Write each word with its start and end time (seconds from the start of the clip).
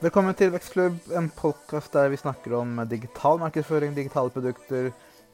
Velkommen 0.00 0.32
til 0.32 0.48
Vekstklubb, 0.48 0.94
en 1.12 1.26
podkast 1.36 1.92
der 1.92 2.06
vi 2.08 2.16
snakker 2.16 2.54
om 2.56 2.78
digital 2.88 3.36
markedsføring, 3.36 3.90
digitale 3.92 4.30
produkter, 4.32 4.86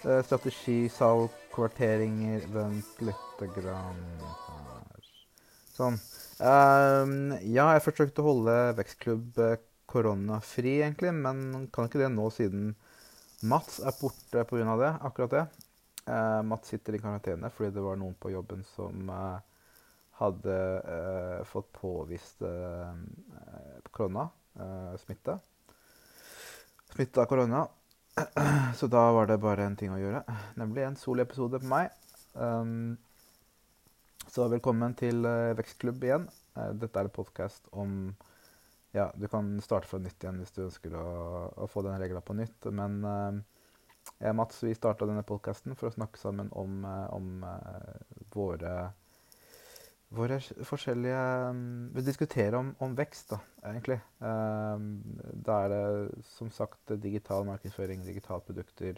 eh, 0.02 0.22
strategi, 0.26 0.88
salg, 0.90 1.28
kvarteringer 1.52 2.48
Vent 2.50 2.96
lite 2.98 3.46
grann 3.54 4.00
her. 4.18 5.04
Sånn. 5.70 5.94
Um, 6.42 7.12
ja, 7.46 7.68
jeg 7.76 7.84
forsøkte 7.84 8.24
å 8.24 8.26
holde 8.26 8.56
Vekstklubb 8.80 9.38
eh, 9.44 9.60
koronafri, 9.86 10.80
egentlig, 10.80 11.12
men 11.14 11.68
kan 11.70 11.86
ikke 11.86 12.00
det 12.02 12.08
nå 12.16 12.26
siden 12.34 12.72
Mats 13.46 13.78
er 13.78 13.94
borte 14.00 14.42
pga. 14.50 14.74
det. 14.80 14.90
akkurat 15.06 15.36
det. 15.36 15.44
Mats 16.42 16.74
sitter 16.74 16.98
i 16.98 17.02
karantene 17.04 17.52
fordi 17.54 17.70
det 17.76 17.86
var 17.86 18.02
noen 18.02 18.18
på 18.18 18.34
jobben 18.34 18.66
som 18.74 19.14
hadde 20.18 20.58
fått 21.54 21.70
påvist 21.78 22.42
korona. 23.94 24.26
Smitte. 25.02 25.38
Smitte 26.92 27.22
av 27.22 27.28
korona. 27.30 27.66
Så 28.78 28.88
da 28.88 29.02
var 29.12 29.28
det 29.28 29.40
bare 29.42 29.66
en 29.68 29.76
ting 29.76 29.92
å 29.92 30.00
gjøre, 30.00 30.22
nemlig 30.56 30.86
en 30.86 30.96
solepisode 30.96 31.60
på 31.60 31.68
meg. 31.68 31.92
Um, 32.32 32.96
så 34.26 34.48
velkommen 34.52 34.92
til 34.98 35.22
Vekstklubb 35.56 36.02
igjen. 36.04 36.24
dette 36.76 36.98
er 36.98 37.06
en 37.06 37.14
podkast 37.14 37.68
om 37.72 37.92
ja, 38.96 39.12
du 39.14 39.28
kan 39.28 39.60
starte 39.60 39.88
fra 39.88 40.00
nytt 40.00 40.24
igjen 40.24 40.40
hvis 40.40 40.54
du 40.56 40.62
ønsker 40.64 40.96
å, 40.96 41.06
å 41.52 41.68
få 41.70 41.84
denne 41.84 42.00
regla 42.00 42.22
på 42.24 42.36
nytt. 42.36 42.68
Men 42.72 42.98
uh, 43.04 43.38
jeg 44.16 44.32
og 44.32 44.38
Mats 44.38 44.62
vi 44.64 44.74
starta 44.76 45.08
denne 45.08 45.24
podkasten 45.26 45.76
for 45.76 45.90
å 45.90 45.94
snakke 45.94 46.20
sammen 46.20 46.48
om, 46.56 46.84
om 47.12 47.44
uh, 47.44 48.24
våre, 48.34 48.74
våre 50.14 50.38
forskjellige 50.64 51.22
um, 51.50 51.90
Vi 51.94 52.02
diskuterer 52.06 52.54
om, 52.58 52.74
om, 52.80 52.94
vekst, 52.98 53.30
da, 53.32 53.38
egentlig. 53.66 54.00
da 54.20 55.52
er 55.64 55.68
det 55.72 55.86
som 56.36 56.50
sagt 56.50 56.92
digital 57.02 57.44
markedsføring, 57.48 58.04
digitale 58.06 58.40
produkter, 58.46 58.94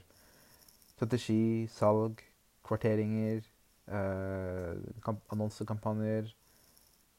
strategi, 0.94 1.66
salg, 1.72 2.20
kvarteringer, 2.69 3.41
annonsekampanjer 3.88 6.28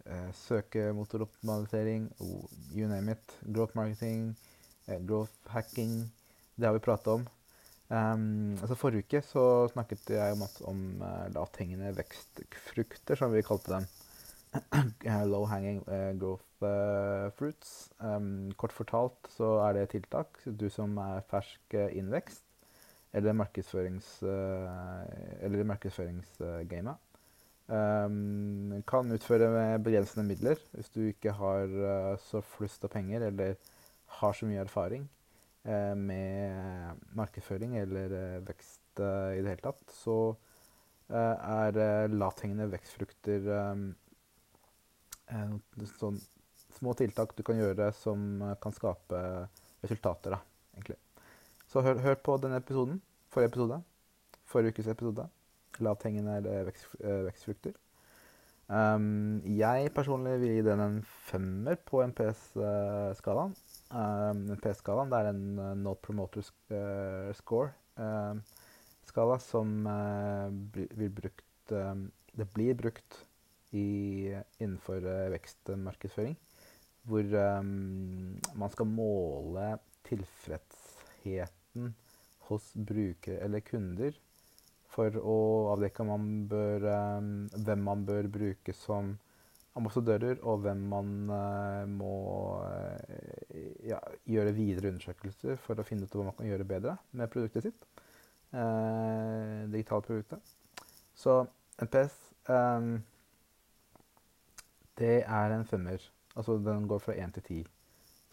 eh, 0.06 0.31
søkemotoroptimalisering, 0.33 2.11
you 2.75 2.88
name 2.88 3.11
it. 3.11 3.39
Growth 3.53 3.75
marketing, 3.75 4.35
eh, 4.88 5.00
growth 5.00 5.31
hacking. 5.45 6.11
Det 6.56 6.66
har 6.66 6.73
vi 6.73 6.80
prata 6.80 7.11
om. 7.11 7.28
Um, 7.89 8.53
altså 8.61 8.75
Forrige 8.77 9.07
uke 9.07 9.19
så 9.25 9.43
snakket 9.71 10.11
jeg 10.13 10.35
om, 10.35 10.43
om 10.69 10.81
uh, 11.01 11.25
lavthengende 11.33 11.89
vekstfrukter, 11.97 13.17
som 13.17 13.33
vi 13.33 13.41
kalte 13.45 13.73
dem. 13.73 13.87
Low 15.31 15.47
hanging 15.49 15.81
uh, 15.89 16.13
growth 16.21 16.45
uh, 16.61 17.33
fruits. 17.33 17.89
Um, 17.97 18.51
kort 18.61 18.75
fortalt 18.77 19.31
så 19.33 19.55
er 19.65 19.79
det 19.79 19.89
tiltak. 19.95 20.37
Du 20.45 20.67
som 20.69 20.93
er 21.01 21.25
fersk 21.31 21.77
innvekst, 21.89 22.45
eller 23.13 23.33
markedsførings, 23.33 24.19
eller 24.21 25.69
markedsføringsgamet 25.73 27.05
Um, 27.69 28.79
kan 28.89 29.11
utføre 29.13 29.45
med 29.53 29.83
begrensende 29.85 30.23
midler 30.25 30.57
hvis 30.73 30.87
du 30.89 31.03
ikke 31.05 31.35
har 31.37 31.67
så 32.17 32.41
flust 32.41 32.81
av 32.87 32.89
penger 32.95 33.27
eller 33.27 33.59
har 34.17 34.33
så 34.33 34.49
mye 34.49 34.63
erfaring 34.63 35.03
med 35.95 37.03
markedsføring 37.17 37.75
eller 37.78 38.16
uh, 38.16 38.48
vekst 38.48 39.00
i 39.00 39.39
det 39.39 39.53
hele 39.53 39.64
tatt, 39.64 39.94
så 39.95 40.16
er 41.09 41.78
lavthengende 42.12 42.66
vekstfrukter 42.70 43.45
sånn 45.95 46.20
små 46.75 46.94
tiltak 47.00 47.31
du 47.38 47.45
kan 47.47 47.58
gjøre 47.58 47.88
som 47.95 48.44
kan 48.59 48.75
skape 48.75 49.22
resultater, 49.86 50.36
da, 50.36 50.42
egentlig. 50.75 51.00
Så 51.72 51.86
hør, 51.86 52.03
hør 52.03 52.20
på 52.28 52.38
denne 52.44 52.59
episoden. 52.59 53.00
Forrige 53.31 53.53
episode. 53.53 53.80
Forrige 54.52 54.75
ukes 54.75 54.92
episode 54.92 55.29
lavthengende 55.84 56.38
eller 56.38 56.63
vekst, 56.69 56.96
eh, 57.00 57.24
vekstfrukter. 57.28 57.78
Um, 58.69 59.41
jeg 59.46 59.90
personlig 59.96 60.35
vil 60.41 60.52
gi 60.53 60.62
den 60.62 60.79
en 60.84 60.97
femmer 61.03 61.75
på 61.85 62.03
NPS-skalaen. 62.06 63.56
Um, 63.89 64.44
P-skalaen. 64.61 65.09
det 65.09 65.17
er 65.17 65.27
en 65.31 65.45
uh, 65.57 65.72
No 65.73 65.95
Promoter 65.97 66.45
uh, 66.69 67.31
Score-skala 67.33 69.38
um, 69.38 69.41
som 69.41 69.72
uh, 69.89 70.53
blir 70.53 71.09
brukt 71.09 71.73
um, 71.73 72.03
Det 72.38 72.45
blir 72.53 72.78
brukt 72.78 73.17
i, 73.73 74.29
innenfor 74.61 75.01
vekstmarkedsføring, 75.33 76.35
hvor 77.05 77.25
man 77.61 78.72
skal 78.73 78.88
måle 78.89 79.67
tilfredsheten 80.07 81.91
hos 82.47 82.72
brukere 82.73 83.38
eller 83.45 83.61
kunder 83.61 84.17
for 84.89 85.13
å 85.22 85.38
avdekke 85.75 86.07
man 86.09 86.25
bør, 86.49 86.88
hvem 87.61 87.85
man 87.85 88.07
bør 88.09 88.31
bruke 88.33 88.73
som 88.73 89.13
ambassadører, 89.79 90.41
og 90.47 90.62
hvem 90.63 90.84
man 90.91 91.13
uh, 91.31 91.84
må 91.90 92.16
uh, 92.63 93.88
ja, 93.88 94.00
gjøre 94.29 94.56
videre 94.57 94.91
undersøkelser 94.94 95.59
for 95.63 95.79
å 95.79 95.85
finne 95.88 96.06
ut 96.06 96.16
hva 96.16 96.28
man 96.29 96.38
kan 96.38 96.50
gjøre 96.50 96.67
bedre 96.67 96.95
med 97.17 97.31
produktet 97.34 97.69
sitt. 97.69 97.88
Uh, 98.53 99.66
digitale 99.72 100.06
produktet. 100.06 100.53
Så 101.19 101.41
NPS 101.84 102.16
um, 102.50 102.95
Det 105.00 105.19
er 105.22 105.56
en 105.56 105.67
femmer. 105.67 106.03
Altså 106.35 106.57
den 106.63 106.88
går 106.88 107.03
fra 107.03 107.16
én 107.16 107.34
til 107.35 107.44
ti. 107.44 107.59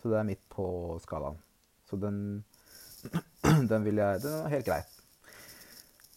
Så 0.03 0.13
det 0.13 0.19
er 0.19 0.29
midt 0.29 0.45
på 0.53 0.67
skalaen. 1.03 1.39
Så 1.87 1.97
den, 2.01 2.45
den 3.71 3.85
vil 3.85 4.03
jeg 4.03 4.23
Den 4.23 4.39
er 4.45 4.55
helt 4.57 4.67
greit. 4.67 4.96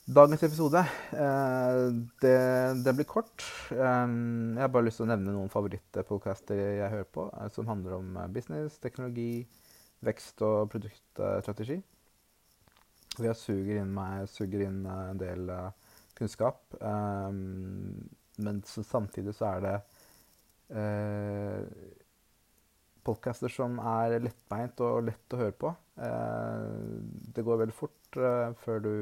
Dagens 0.10 0.42
episode 0.42 0.80
eh, 1.14 1.80
det, 2.18 2.38
det, 2.82 2.94
blir 2.98 3.06
kort. 3.06 3.44
Eh, 3.70 3.78
jeg 3.78 4.64
har 4.64 4.72
bare 4.74 4.88
lyst 4.88 4.98
til 4.98 5.06
å 5.06 5.10
nevne 5.12 5.36
noen 5.36 5.52
favorittpodcaster 5.54 6.58
jeg 6.58 6.90
hører 6.96 7.10
på, 7.14 7.28
eh, 7.30 7.52
som 7.54 7.70
handler 7.70 8.00
om 8.00 8.18
business, 8.34 8.80
teknologi, 8.82 9.46
vekst 10.02 10.42
og 10.48 10.72
produktstrategi. 10.74 11.78
Jeg 13.22 13.38
suger 13.38 13.84
inn, 13.84 13.94
meg, 13.94 14.26
suger 14.34 14.66
inn 14.66 14.82
en 14.90 15.22
del 15.22 15.46
kunnskap. 16.18 16.74
Men 16.80 18.64
samtidig 18.66 19.36
så 19.38 19.52
er 19.52 19.66
det 19.68 19.78
podcaster 23.06 23.52
som 23.52 23.78
er 23.84 24.22
lettbeint 24.24 24.82
og 24.88 25.10
lett 25.12 25.36
å 25.36 25.42
høre 25.44 25.58
på. 25.66 25.74
Det 26.00 27.44
går 27.46 27.66
veldig 27.66 27.76
fort 27.76 28.22
før 28.64 28.88
du 28.88 28.94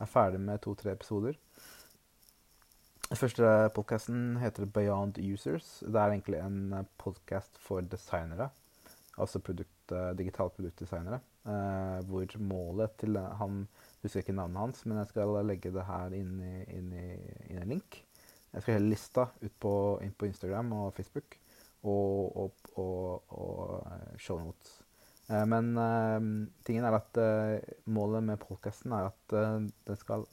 er 0.00 0.10
ferdig 0.10 0.40
med 0.40 0.60
to-tre 0.64 0.94
episoder. 0.96 1.36
Den 3.10 3.18
første 3.18 3.46
podkasten 3.74 4.36
heter 4.38 4.68
Beyond 4.70 5.18
Users. 5.18 5.80
Det 5.82 5.98
er 5.98 6.12
egentlig 6.12 6.38
en 6.38 6.86
podkast 6.98 7.58
for 7.58 7.82
designere. 7.82 8.50
Altså 9.18 9.40
produkt, 9.42 9.92
eh, 9.92 10.12
digitale 10.16 10.50
produktdesignere. 10.50 11.20
Eh, 11.44 12.04
hvor 12.06 12.38
målet 12.38 12.90
til 12.98 13.16
Han 13.18 13.66
husker 14.02 14.20
ikke 14.20 14.32
navnet 14.32 14.58
hans, 14.58 14.86
men 14.86 14.98
jeg 14.98 15.06
skal 15.06 15.46
legge 15.46 15.72
det 15.72 15.84
her 15.84 16.14
inn 16.14 16.40
i, 16.40 16.64
inn 16.76 16.92
i, 16.92 17.08
inn 17.48 17.58
i 17.58 17.62
en 17.62 17.68
link. 17.68 18.04
Jeg 18.52 18.62
skal 18.62 18.74
hele 18.74 18.90
lista 18.90 19.26
ut 19.42 19.60
på, 19.60 19.98
inn 20.02 20.12
på 20.12 20.26
Instagram 20.26 20.72
og 20.72 20.94
Facebook 20.94 21.36
og, 21.82 22.36
og, 22.36 22.52
og, 22.76 23.22
og 23.28 23.86
eh, 23.86 24.18
shownotes. 24.18 24.89
Eh, 25.30 25.46
men 25.46 25.76
uh, 25.78 26.20
tingen 26.66 26.86
er 26.86 26.96
at 26.96 27.20
uh, 27.22 27.74
målet 27.94 28.24
med 28.26 28.40
podkasten 28.42 28.94
er 28.96 29.10
at 29.10 29.34
den 29.86 29.98
skal 29.98 30.26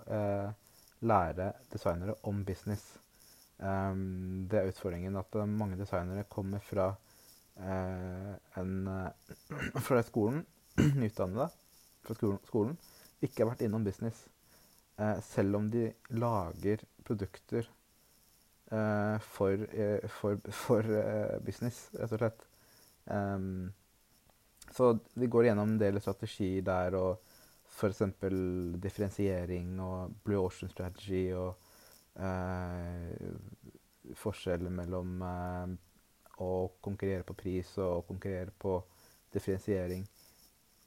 lære 1.06 1.52
designere 1.70 2.16
om 2.26 2.40
business. 2.46 2.96
Det 3.58 4.58
er 4.58 4.68
utfordringen 4.70 5.16
at 5.18 5.36
mange 5.50 5.78
designere 5.78 6.26
kommer 6.30 6.62
fra, 6.62 6.88
en, 8.58 8.74
fra 9.88 10.02
skolen, 10.06 10.44
nyutdannede 11.02 11.48
fra 12.06 12.18
skolen, 12.18 12.40
skolen, 12.50 12.76
ikke 13.22 13.44
har 13.44 13.52
vært 13.52 13.64
innom 13.66 13.86
business. 13.86 14.24
selv 15.22 15.58
om 15.58 15.70
de 15.74 15.92
lager 16.10 16.82
produkter 17.06 17.70
for, 18.70 19.66
for, 20.20 20.42
for 20.64 20.94
business, 21.46 21.90
rett 21.94 22.18
og 22.18 22.24
slett. 22.24 22.48
Så 24.78 24.92
vi 25.18 25.28
går 25.28 25.48
gjennom 25.50 25.72
en 25.74 25.80
del 25.82 25.98
strategier 26.02 26.62
der, 26.62 26.96
og 27.00 27.18
f.eks. 27.78 28.04
differensiering 28.84 29.80
og 29.82 30.14
Blue 30.26 30.46
Ocean 30.46 30.70
Strategy 30.70 31.32
og 31.34 31.56
eh, 32.22 34.14
forskjellen 34.18 34.78
mellom 34.78 35.24
eh, 35.26 35.74
å 36.46 36.52
konkurrere 36.86 37.26
på 37.26 37.36
pris 37.38 37.74
og 37.82 37.90
å 37.96 38.06
konkurrere 38.08 38.54
på 38.54 38.78
differensiering 39.34 40.06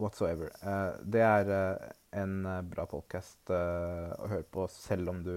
whatsoever. 0.01 0.55
Eh, 0.63 1.03
det 1.17 1.27
er 1.27 1.53
eh, 1.57 1.91
en 2.23 2.41
eh, 2.47 2.63
bra 2.71 2.87
podkast 2.91 3.51
eh, 3.55 4.15
å 4.17 4.31
høre 4.31 4.47
på 4.47 4.71
selv 4.73 5.15
om 5.15 5.27
du 5.27 5.37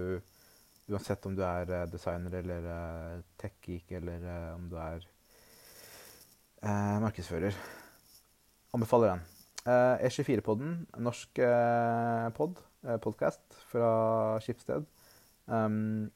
Uansett 0.91 1.23
om 1.25 1.31
du 1.31 1.39
er 1.47 1.69
designer 1.88 2.33
eller 2.41 2.65
tech-geek, 3.39 3.94
eller 4.01 4.25
om 4.51 4.65
du 4.67 4.75
er 4.75 5.06
markedsfører. 6.99 7.56
Anbefaler 8.73 9.11
den. 9.11 9.19
Eh, 9.69 10.07
E24-podden, 10.07 10.69
norsk 11.05 11.39
eh, 11.45 12.29
pod, 12.33 12.57
eh, 12.81 12.97
podkast 12.97 13.53
fra 13.69 13.89
Skipsted. 14.41 14.87
Um, 15.45 16.09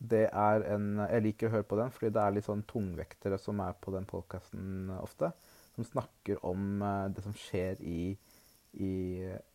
det 0.00 0.22
er 0.32 0.64
en 0.72 1.02
Jeg 1.02 1.22
liker 1.26 1.50
å 1.50 1.52
høre 1.56 1.66
på 1.66 1.76
den 1.78 1.90
fordi 1.92 2.12
det 2.14 2.22
er 2.22 2.34
litt 2.34 2.46
sånn 2.46 2.62
tungvektere 2.70 3.36
som 3.38 3.60
er 3.60 3.74
på 3.76 3.92
den 3.92 4.06
podkasten 4.08 4.88
ofte. 5.02 5.34
Som 5.76 5.84
snakker 5.90 6.40
om 6.48 6.80
eh, 6.80 7.10
det 7.12 7.26
som 7.26 7.36
skjer 7.36 7.84
i, 7.84 8.16
i, 8.72 8.94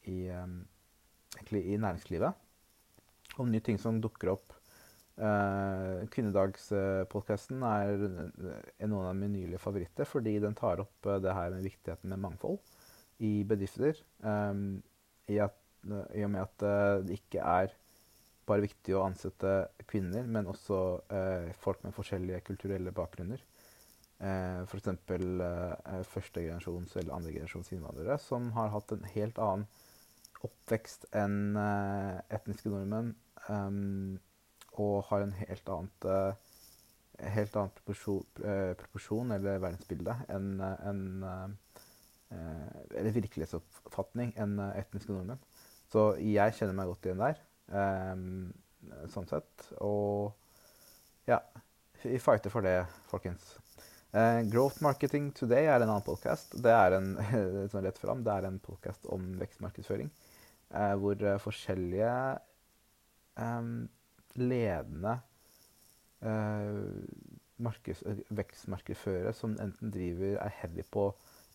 i, 0.06 0.18
i 0.30 1.82
næringslivet. 1.82 2.46
Om 3.42 3.50
nye 3.50 3.66
ting 3.66 3.82
som 3.82 3.98
dukker 4.04 4.36
opp. 4.38 4.57
Uh, 5.18 6.06
Kvinnedagspodkasten 6.14 7.64
er 7.66 8.04
noen 8.86 9.08
av 9.08 9.16
mine 9.18 9.34
nylige 9.34 9.62
favoritter 9.62 10.06
fordi 10.06 10.36
den 10.44 10.54
tar 10.58 10.84
opp 10.84 11.10
det 11.24 11.34
her 11.34 11.56
med 11.56 11.66
viktigheten 11.66 12.12
med 12.14 12.22
mangfold 12.22 12.60
i 13.26 13.42
bedrifter. 13.50 13.98
Um, 14.22 14.84
i, 15.28 15.40
at, 15.42 15.58
I 16.14 16.24
og 16.28 16.32
med 16.36 16.44
at 16.46 16.68
det 17.08 17.18
ikke 17.18 17.42
er 17.42 17.74
bare 18.48 18.64
viktig 18.64 18.96
å 18.96 19.04
ansette 19.08 19.54
kvinner, 19.90 20.28
men 20.30 20.48
også 20.48 20.78
uh, 21.12 21.50
folk 21.60 21.82
med 21.84 21.96
forskjellige 21.96 22.46
kulturelle 22.48 22.94
bakgrunner. 22.96 23.42
Uh, 24.18 24.64
F.eks. 24.64 24.88
Uh, 24.88 26.00
førstegenerasjons- 26.10 26.96
eller 26.98 27.18
andregenerasjons 27.18 27.74
innvandrere 27.76 28.18
som 28.22 28.50
har 28.56 28.72
hatt 28.74 28.94
en 28.96 29.06
helt 29.14 29.38
annen 29.42 29.68
oppvekst 30.46 31.10
enn 31.18 31.58
uh, 31.58 32.18
etniske 32.34 32.72
nordmenn. 32.72 33.14
Um, 33.50 34.18
og 34.84 35.08
har 35.10 35.24
en 35.24 35.34
helt 35.40 35.70
annet 35.74 36.08
eh, 36.08 36.54
helt 37.34 37.56
annen 37.58 37.74
eh, 37.74 38.74
proporsjon, 38.78 39.34
eller 39.34 39.62
verdensbilde 39.64 40.16
enn 40.34 40.52
en, 40.62 41.06
eh, 41.28 41.48
Eller 43.00 43.14
virkelighetsoppfatning 43.16 44.34
enn 44.36 44.58
etniske 44.60 45.14
nordmenn. 45.14 45.40
Så 45.88 46.10
jeg 46.20 46.56
kjenner 46.58 46.76
meg 46.76 46.90
godt 46.90 47.08
igjen 47.08 47.22
der. 47.22 47.38
Sånn 49.14 49.30
sett. 49.30 49.70
Og 49.80 50.36
ja, 51.30 51.40
vi 52.04 52.20
fighter 52.20 52.52
for 52.52 52.68
det, 52.68 52.82
folkens. 53.08 53.54
Growth 54.52 54.84
Marketing 54.84 55.30
Today 55.40 55.70
er 55.72 55.80
en 55.80 55.88
annen 55.88 56.04
podkast. 56.04 56.58
Det 56.60 56.74
er 56.76 56.98
en 56.98 57.14
sånn 57.72 57.88
rett 57.88 58.04
fram, 58.04 58.26
det 58.28 58.36
er 58.36 58.50
en 58.50 58.60
podkast 58.60 59.08
om 59.08 59.38
vekstmarkedsføring. 59.40 60.12
Hvor 61.00 61.24
forskjellige 61.46 62.12
um, 63.40 63.88
ledende 64.38 65.18
markeds, 67.62 68.04
vekstmarkedsførere 68.34 69.34
som 69.34 69.54
enten 69.62 69.92
driver 69.94 70.40
er 70.42 70.54
heavy 70.62 70.86
på 70.92 71.10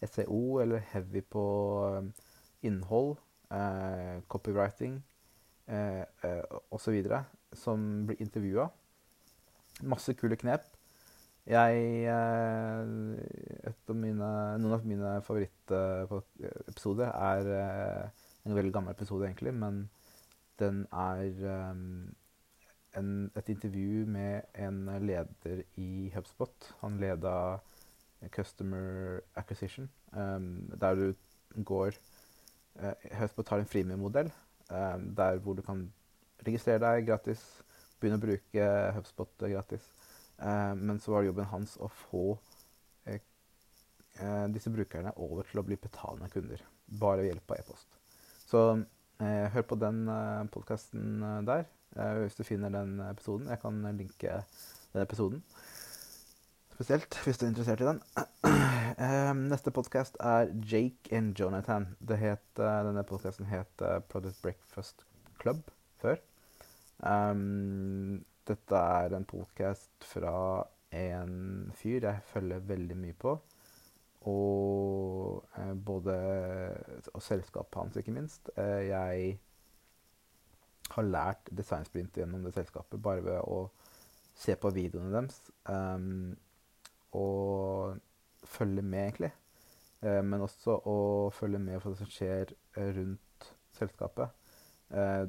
SEO 0.05 0.61
eller 0.63 0.83
heavy 0.93 1.23
på 1.31 1.45
um, 1.99 2.13
innhold, 2.63 3.17
copywriting, 4.33 5.03
eh, 5.69 6.05
eh, 6.25 6.43
osv. 6.71 7.03
som 7.53 8.07
blir 8.07 8.21
intervjua. 8.21 8.69
Masse 9.83 10.15
kule 10.15 10.37
knep. 10.37 10.65
Jeg 11.47 12.05
eh, 12.07 13.73
av 13.91 13.97
mine, 13.99 14.29
Noen 14.63 14.77
av 14.77 14.85
mine 14.87 15.17
favorittepisoder 15.27 17.11
er 17.11 17.51
eh, 17.59 18.27
en 18.47 18.55
veldig 18.57 18.73
gammel 18.75 18.95
episode, 18.95 19.27
egentlig, 19.27 19.55
men 19.55 19.89
den 20.63 20.87
er 20.93 21.71
um, 21.73 22.15
en, 22.99 23.31
et 23.37 23.49
intervju 23.49 24.07
med 24.07 24.43
en 24.55 24.85
leder 25.01 25.63
i 25.81 26.13
HubSpot. 26.15 26.73
Han 26.81 27.01
leda 27.01 27.35
Customer 28.31 29.21
Acquisition, 29.35 29.91
um, 30.13 30.71
der 30.81 30.95
du 30.95 31.63
går 31.65 31.97
uh, 32.79 32.93
HubSpot 33.19 33.49
har 33.49 33.63
en 33.63 33.67
freemium-modell 33.67 34.31
Um, 34.73 35.15
der 35.17 35.39
hvor 35.39 35.53
du 35.53 35.63
kan 35.63 35.93
registrere 36.47 36.81
deg 36.81 37.07
gratis, 37.07 37.41
begynne 38.01 38.17
å 38.17 38.23
bruke 38.23 38.69
HubSpot 38.97 39.43
gratis. 39.43 39.85
Um, 40.39 40.87
men 40.89 41.01
så 41.03 41.13
var 41.13 41.23
det 41.23 41.29
jobben 41.29 41.51
hans 41.51 41.75
å 41.77 41.91
få 42.07 42.23
uh, 43.11 44.47
disse 44.55 44.73
brukerne 44.73 45.13
over 45.21 45.45
til 45.51 45.61
å 45.61 45.67
bli 45.67 45.77
betalende 45.77 46.31
kunder. 46.33 46.63
Bare 47.01 47.21
ved 47.21 47.33
hjelp 47.33 47.53
av 47.53 47.61
e-post. 47.61 47.99
Så 48.49 48.65
hør 49.23 49.65
på 49.69 49.77
den 49.79 50.01
podkasten 50.51 51.21
der 51.47 51.63
hvis 51.93 52.35
du 52.39 52.45
finner 52.45 52.73
den 52.73 53.01
episoden. 53.05 53.49
Jeg 53.49 53.61
kan 53.61 53.83
linke 53.97 54.43
den 54.93 55.03
episoden. 55.03 55.43
Spesielt 56.73 57.19
hvis 57.25 57.39
du 57.39 57.45
er 57.47 57.51
interessert 57.53 57.81
i 57.81 57.87
den. 57.87 58.01
Um, 58.99 59.45
neste 59.53 59.71
podkast 59.71 60.17
er 60.21 60.49
Jake 60.73 61.13
and 61.17 61.39
Jonathan. 61.39 61.97
Het, 62.09 62.49
uh, 62.59 62.81
denne 62.87 63.05
podkasten 63.05 63.47
het 63.47 63.85
Product 64.09 64.43
Breakfast 64.43 65.05
Club 65.39 65.71
før. 66.01 66.17
Um, 66.99 68.25
dette 68.49 68.77
er 68.77 69.15
en 69.17 69.29
podkast 69.29 69.93
fra 70.07 70.65
en 70.91 71.71
fyr 71.77 72.09
jeg 72.09 72.25
følger 72.33 72.67
veldig 72.73 72.99
mye 72.99 73.15
på. 73.15 73.37
Og 74.33 75.45
både 75.85 76.17
Og 77.13 77.23
selskapet 77.23 77.81
hans, 77.81 77.97
ikke 77.97 78.15
minst. 78.15 78.51
jeg 78.57 79.39
har 80.91 81.07
lært 81.07 81.51
designsprint 81.57 82.17
gjennom 82.17 82.45
det 82.45 82.55
selskapet 82.57 83.01
bare 83.03 83.25
ved 83.25 83.39
å 83.41 83.67
se 84.39 84.57
på 84.59 84.73
videoene 84.75 85.13
deres. 85.15 85.39
Um, 85.69 86.35
og 87.17 87.99
følge 88.49 88.83
med, 88.83 89.07
egentlig. 89.07 89.33
Uh, 90.03 90.21
men 90.27 90.45
også 90.45 90.79
å 90.89 90.99
følge 91.35 91.61
med 91.63 91.81
på 91.83 91.93
det 91.93 92.01
som 92.01 92.11
skjer 92.11 92.55
eh, 92.77 92.91
rundt 92.97 93.49
selskapet. 93.79 94.33
Uh, 94.93 95.29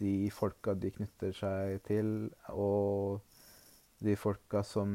de 0.00 0.30
folka 0.34 0.74
de 0.78 0.92
knytter 0.94 1.34
seg 1.36 1.80
til, 1.86 2.30
og 2.52 3.20
de 4.00 4.14
folka 4.16 4.62
som 4.64 4.92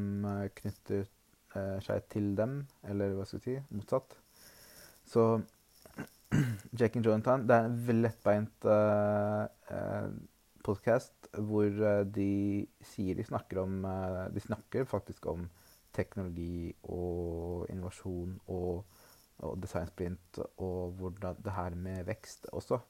knytter 0.60 1.04
uh, 1.54 1.78
seg 1.84 2.06
til 2.12 2.32
dem, 2.38 2.62
eller 2.88 3.14
hva 3.16 3.26
skal 3.26 3.42
vi 3.42 3.56
si, 3.56 3.58
motsatt. 3.74 4.16
Så 5.06 5.26
Jake 6.78 6.98
and 6.98 7.06
Jonathan 7.06 7.46
det 7.48 7.56
er 7.56 7.68
en 7.68 7.78
veldig 7.88 8.06
lettbeint 8.08 8.66
uh, 8.68 10.08
podkast 10.66 11.30
hvor 11.46 11.70
de 12.10 12.30
sier 12.82 13.18
de 13.18 13.24
snakker 13.26 13.60
om 13.62 13.84
De 14.34 14.40
snakker 14.42 14.88
faktisk 14.88 15.28
om 15.30 15.44
teknologi 15.94 16.72
og 16.90 17.68
innovasjon 17.70 18.32
og, 18.52 18.82
og 19.46 19.54
designsprint 19.62 20.40
og 20.56 20.96
hvordan 20.98 21.38
det 21.44 21.54
her 21.54 21.76
med 21.78 22.02
vekst 22.08 22.48
også. 22.52 22.80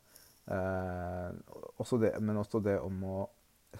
Eh, 0.47 1.31
også 1.79 1.99
det, 1.99 2.13
men 2.23 2.39
også 2.39 2.61
det 2.63 2.79
om 2.81 3.03
å 3.07 3.17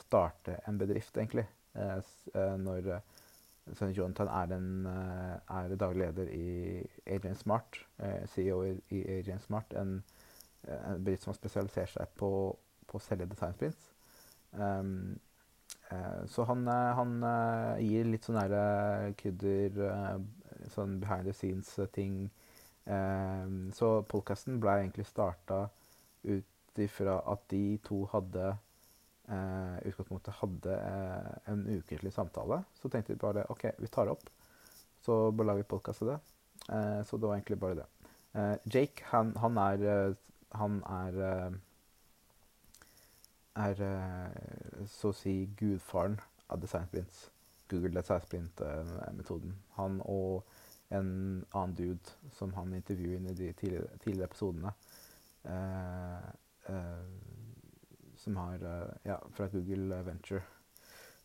starte 0.03 0.59
en 0.67 0.79
bedrift, 0.81 1.15
egentlig. 1.17 1.47
Eh, 1.79 1.99
eh 2.35 2.57
når 2.59 2.91
så 3.75 3.89
Jonathan 3.91 4.29
er, 4.31 4.55
en, 4.55 4.87
eh, 4.87 5.57
er 5.57 5.77
daglig 5.77 6.07
leder 6.07 6.29
i 6.31 6.87
Agent 7.07 7.39
Smart, 7.41 7.81
eh, 7.99 8.27
CEO 8.31 8.63
i 8.95 9.03
Agent 9.19 9.43
Smart, 9.43 9.75
en, 9.75 9.99
en 10.69 11.03
bedrift 11.03 11.25
som 11.25 11.33
har 11.33 11.41
spesialisert 11.41 11.95
seg 11.97 12.13
på, 12.19 12.31
på 12.87 12.99
å 12.99 13.03
selge 13.03 13.27
designsprints. 13.33 13.91
Um, 14.53 15.17
Eh, 15.89 16.27
så 16.27 16.45
han, 16.45 16.69
eh, 16.69 16.95
han, 16.99 17.23
eh, 17.23 17.85
gir 17.87 18.09
litt 18.11 18.27
sånn 18.27 18.41
krydder, 19.21 20.21
sånn 20.75 20.99
behind 21.01 21.27
the 21.27 21.33
scenes-ting. 21.33 22.31
så 23.75 23.89
podkasten 24.07 24.61
ble 24.63 24.77
egentlig 24.79 25.07
starta 25.09 25.65
ut 26.23 26.79
ifra 26.79 27.17
at 27.33 27.41
de 27.51 27.79
to 27.83 28.05
hadde 28.13 28.53
i 29.27 29.89
utgangspunktet 29.91 30.37
hadde 30.39 30.75
en 31.51 31.65
ukentlig 31.67 32.13
samtale. 32.15 32.61
Så 32.79 32.89
tenkte 32.89 33.15
vi 33.15 33.19
bare 33.19 33.43
OK, 33.51 33.65
vi 33.79 33.91
tar 33.91 34.07
det 34.07 34.15
opp. 34.15 34.29
Så 35.03 35.17
bare 35.33 35.49
lager 35.51 35.65
vi 35.65 35.71
podkast 35.73 36.05
av 36.05 36.13
det. 36.13 36.19
så 37.09 37.19
det 37.19 37.27
var 37.27 37.35
egentlig 37.35 37.59
bare 37.59 37.81
det. 37.81 37.87
Jake, 38.71 39.03
han, 39.11 39.33
han 39.43 39.59
er 39.59 40.15
Han 40.55 40.79
er 40.87 41.19
er 43.57 43.83
eh, 43.83 44.85
så 44.91 45.11
å 45.13 45.17
si 45.17 45.37
gudfaren 45.59 46.19
av 46.53 46.61
design 46.63 46.87
sprint. 46.91 47.23
Google 47.71 47.97
design 47.99 48.23
sprint-metoden. 48.23 49.57
Han 49.79 50.01
og 50.05 50.47
en 50.95 51.09
annen 51.51 51.75
dude 51.75 52.15
som 52.37 52.53
han 52.55 52.75
intervjuet 52.77 53.33
i 53.33 53.39
de 53.41 53.53
tidligere, 53.59 53.99
tidligere 54.05 54.31
episodene. 54.31 54.75
Eh, 55.51 56.29
eh, 56.71 57.36
som 58.27 58.37
har 58.43 58.63
eh, 58.63 58.95
Ja, 59.11 59.19
fra 59.35 59.49
Google 59.53 60.03
Venture. 60.03 60.43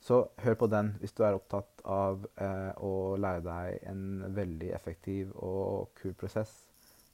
Så 0.01 0.23
hør 0.37 0.57
på 0.57 0.69
den 0.69 0.95
hvis 1.01 1.13
du 1.17 1.23
er 1.25 1.37
opptatt 1.37 1.81
av 1.85 2.25
eh, 2.41 2.71
å 2.81 3.17
lære 3.21 3.43
deg 3.45 3.89
en 3.89 4.05
veldig 4.37 4.71
effektiv 4.77 5.33
og 5.35 5.91
kul 6.01 6.13
prosess. 6.17 6.53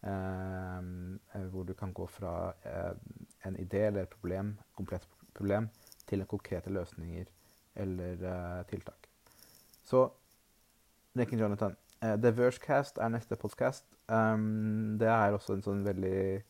Eh, 0.07 1.47
hvor 1.51 1.65
du 1.67 1.73
kan 1.73 1.95
gå 1.95 2.05
fra 2.07 2.53
en 3.47 3.57
idé 3.57 3.87
eller 3.87 4.05
et 4.05 4.13
problem, 4.13 4.53
komplett 4.75 5.07
problem, 5.33 5.71
til 6.07 6.23
konkrete 6.25 6.71
løsninger 6.71 7.27
eller 7.77 8.21
uh, 8.23 8.61
tiltak. 8.69 9.09
Så 9.85 10.07
and 11.17 11.39
Jonathan, 11.39 11.75
Eh, 12.01 12.17
The 12.21 12.31
Vergecast 12.37 12.99
er 13.01 13.09
neste 13.09 13.35
podkast. 13.35 13.85
Um, 14.07 14.97
det 14.99 15.07
er 15.09 15.33
også 15.33 15.57
en 15.57 15.63
sånn 15.65 15.81
veldig 15.85 16.19
eh, 16.37 16.45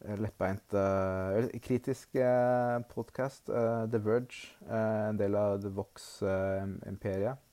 lettbeint 0.00 0.74
uh, 0.74 1.48
kritisk 1.60 2.14
uh, 2.16 2.80
podkast. 2.88 3.48
Uh, 3.48 3.84
The 3.90 4.00
Verge, 4.04 4.56
en 4.68 5.18
del 5.18 5.36
av 5.36 5.60
The 5.60 5.72
Vox-imperiet. 5.74 7.46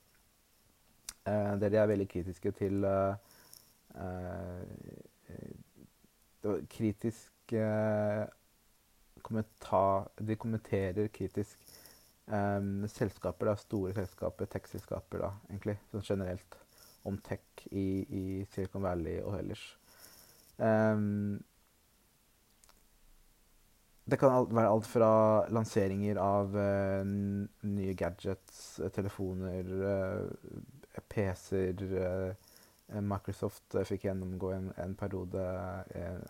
Der 1.27 1.70
de 1.70 1.75
er 1.75 1.89
veldig 1.89 2.06
kritiske 2.08 2.51
til 2.56 2.86
Kritisk 6.72 7.51
kommentar 9.27 10.08
De 10.24 10.38
kommenterer 10.39 11.10
kritisk 11.12 11.74
selskaper, 12.27 13.50
da, 13.50 13.58
store 13.60 13.92
selskaper, 13.98 14.48
tech-selskaper, 14.54 15.25
da, 15.25 15.34
egentlig, 15.50 15.75
sånn 15.92 16.08
generelt 16.08 16.58
om 17.08 17.20
tech 17.24 17.68
i, 17.72 18.06
i 18.08 18.24
Silicon 18.54 18.88
Valley 18.88 19.20
og 19.20 19.36
ellers. 19.42 19.68
Um, 20.58 21.44
det 24.08 24.18
kan 24.20 24.48
være 24.56 24.72
alt 24.72 24.88
fra 24.88 25.12
lanseringer 25.52 26.20
av 26.22 26.54
uh, 26.56 27.02
nye 27.04 27.96
gadgets, 28.00 28.78
uh, 28.80 28.88
telefoner, 28.96 29.72
uh, 29.84 31.02
PC-er 31.12 32.36
Microsoft 33.04 33.76
fikk 33.84 34.06
gjennomgå 34.08 34.54
en, 34.56 34.70
en 34.80 34.94
periode. 34.96 35.42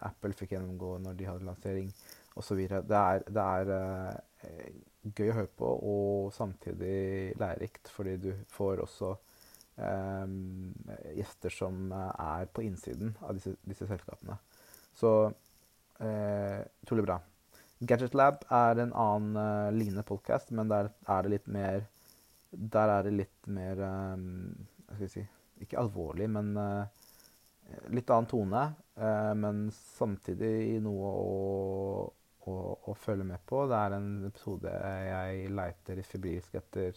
Apple 0.02 0.34
fikk 0.34 0.56
gjennomgå 0.56 0.96
når 1.04 1.20
de 1.20 1.28
hadde 1.30 1.46
lansering 1.46 1.92
osv. 2.34 2.64
Det 2.66 2.98
er, 2.98 3.22
det 3.30 3.44
er 3.44 3.70
gøy 5.06 5.30
å 5.30 5.36
høre 5.38 5.52
på 5.62 5.70
og 5.92 6.34
samtidig 6.34 7.38
lærerikt, 7.38 7.94
fordi 7.94 8.18
du 8.26 8.32
får 8.50 8.82
også 8.88 9.14
gjester 11.14 11.54
som 11.54 11.94
er 11.94 12.50
på 12.50 12.66
innsiden 12.66 13.14
av 13.22 13.38
disse, 13.38 13.54
disse 13.62 13.86
selskapene. 13.94 14.42
Så 14.98 15.16
uh, 15.30 16.62
utrolig 16.82 17.06
bra. 17.06 17.22
Gadget 17.80 18.16
Lab 18.18 18.42
er 18.50 18.80
en 18.82 18.94
annen 18.98 19.38
uh, 19.38 19.70
lignende 19.70 20.02
podkast, 20.06 20.50
men 20.58 20.70
der 20.72 20.90
er 21.06 21.26
det 21.26 21.34
litt 21.36 21.50
mer 21.54 21.84
Der 22.50 22.90
er 22.90 23.04
det 23.06 23.12
litt 23.14 23.50
mer 23.54 23.82
um, 23.86 24.24
Hva 24.88 24.96
skal 24.96 25.04
vi 25.04 25.10
si 25.12 25.26
Ikke 25.62 25.78
alvorlig, 25.84 26.26
men 26.34 26.56
uh, 26.58 26.88
litt 27.94 28.10
annen 28.10 28.30
tone. 28.32 28.62
men 29.36 29.66
samtidig 29.76 30.80
noe 30.82 31.10
å, 31.12 32.06
å, 32.48 32.54
å, 32.88 32.94
følge 32.96 33.26
med 33.28 33.44
på. 33.46 33.66
Det 33.68 33.76
er 33.76 33.96
en 33.98 34.08
episode 34.30 34.72
jeg 34.72 35.50
leiter 35.52 36.00
febrilsk 36.08 36.56
etter 36.62 36.96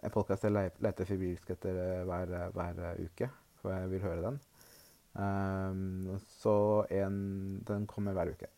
en 0.00 0.14
podkast 0.14 0.48
jeg 0.48 0.54
leter 0.56 1.10
febrilsk 1.10 1.52
etter 1.52 1.82
hver, 2.08 2.32
hver, 2.56 2.80
uke, 3.04 3.28
for 3.60 3.76
jeg 3.76 3.92
vil 3.92 4.06
høre 4.06 4.24
den. 4.24 4.40
Um, 5.20 6.16
så 6.40 6.56
en, 7.02 7.20
den 7.68 7.84
kommer 7.92 8.16
hver 8.16 8.32
uke. 8.32 8.48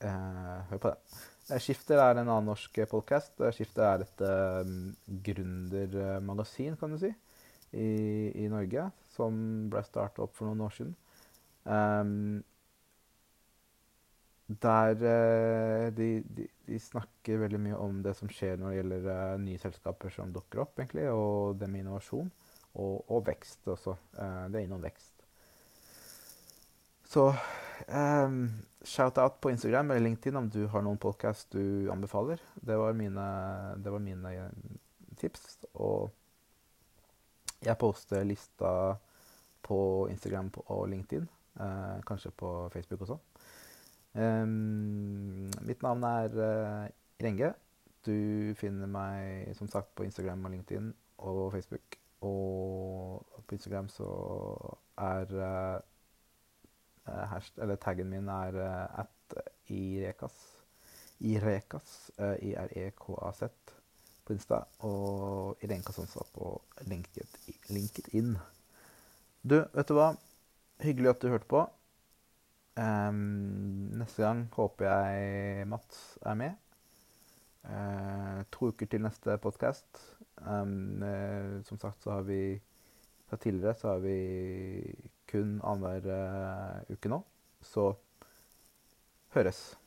Uh, 0.00 0.60
hør 0.70 0.80
på 0.80 0.90
det. 0.92 1.18
Skifter 1.60 1.98
er 2.00 2.14
en 2.14 2.28
annen 2.28 2.46
norsk 2.48 2.78
podkast. 2.88 3.34
Skifter 3.52 3.84
er 3.84 4.04
et 4.04 4.22
um, 4.24 4.92
gründermagasin, 5.26 6.76
kan 6.80 6.94
du 6.94 7.00
si, 7.02 7.10
i, 7.74 7.88
i, 8.38 8.46
Norge, 8.48 8.86
som 9.16 9.34
ble 9.72 9.82
starta 9.84 10.24
opp 10.24 10.36
for 10.38 10.48
noen 10.48 10.62
år 10.64 10.76
siden. 10.76 10.94
Um, 11.66 12.40
der 14.50 14.96
uh, 15.02 15.86
de, 15.94 16.08
de, 16.24 16.48
de, 16.66 16.80
snakker 16.80 17.42
veldig 17.44 17.60
mye 17.66 17.78
om 17.78 18.00
det 18.02 18.16
som 18.18 18.30
skjer 18.32 18.56
når 18.58 18.72
det 18.72 18.78
gjelder 18.80 19.08
uh, 19.10 19.36
nye 19.42 19.60
selskaper 19.60 20.14
som 20.16 20.32
dukker 20.34 20.64
opp, 20.64 20.78
egentlig, 20.78 21.10
og 21.12 21.60
det 21.60 21.68
med 21.68 21.84
innovasjon. 21.84 22.30
Og, 22.70 23.10
og 23.10 23.26
vekst 23.26 23.68
også. 23.68 23.98
Uh, 24.16 24.46
det 24.48 24.62
er 24.62 24.68
innom 24.68 24.80
vekst. 24.86 25.26
Så 27.10 27.32
um, 27.88 28.48
shout-out 28.82 29.40
på 29.40 29.50
Instagram 29.50 29.90
eller 29.90 30.00
LinkedIn 30.00 30.36
om 30.36 30.48
du 30.48 30.66
har 30.66 30.82
noen 30.82 30.98
podkast 31.00 31.52
du 31.52 31.90
anbefaler. 31.92 32.40
Det 32.54 32.76
var 32.76 32.96
mine, 32.96 33.26
det 33.76 33.92
var 33.92 34.02
mine 34.04 34.32
tips. 35.20 35.58
Og 35.74 36.10
jeg 37.64 37.78
poster 37.78 38.24
lista 38.24 38.96
på 39.62 40.08
Instagram 40.10 40.50
og 40.66 40.88
LinkedIn. 40.88 41.28
kanskje 42.06 42.30
på 42.30 42.68
Facebook 42.72 43.00
også. 43.00 43.18
Um, 44.14 45.50
mitt 45.62 45.82
navn 45.82 46.02
er 46.02 46.32
uh, 46.34 46.88
Renge. 47.22 47.52
Du 48.06 48.54
finner 48.56 48.88
meg 48.88 49.52
som 49.58 49.68
sagt 49.68 49.92
på 49.94 50.06
Instagram 50.06 50.44
og 50.44 50.50
LinkedIn 50.54 50.92
og 51.18 51.52
Facebook. 51.52 51.98
Og 52.20 53.44
på 53.46 53.54
Instagram 53.54 53.88
så 53.92 54.08
er 54.98 55.36
uh, 55.36 55.80
hasht, 57.30 57.58
eller 57.58 57.78
taggen 57.80 58.10
min 58.12 58.28
er 58.32 58.56
uh, 58.60 59.02
at 59.04 59.36
irekas. 59.70 60.38
Irekas. 61.20 62.10
Uh, 62.18 62.36
I-r-e-k-a-z 62.50 63.42
på 64.24 64.36
Insta. 64.36 64.62
Og 64.86 65.60
Irenka 65.64 65.92
Sonsa 65.92 66.24
på 66.34 66.54
LinkedIn. 66.88 68.34
Du, 69.42 69.60
vet 69.60 69.88
du 69.88 69.94
hva? 69.96 70.12
Hyggelig 70.80 71.14
at 71.14 71.22
du 71.22 71.30
hørte 71.32 71.50
på. 71.50 71.66
Um, 72.80 73.90
neste 73.98 74.22
gang 74.24 74.46
håper 74.54 74.86
jeg 74.86 75.68
Mats 75.68 76.18
er 76.24 76.36
med. 76.38 76.58
Uh, 77.66 78.40
to 78.52 78.70
uker 78.72 78.88
til 78.88 79.02
neste 79.04 79.36
podkast. 79.42 80.00
Um, 80.40 81.02
uh, 81.04 81.60
som 81.66 81.80
sagt 81.80 82.02
så 82.02 82.20
har 82.20 82.28
vi 82.28 82.60
fra 83.30 83.36
tidligere 83.36 83.74
så 83.78 83.88
har 83.94 84.00
vi 84.02 84.14
kun 85.30 85.58
annenhver 85.64 86.10
uh, 86.10 86.94
uke 86.94 87.12
nå. 87.12 87.22
Så 87.62 87.92
høres. 89.36 89.79